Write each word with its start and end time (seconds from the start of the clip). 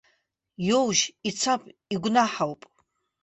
Иоужь, 0.69 1.03
ицап, 1.29 1.61
игәнаҳауп. 1.93 2.61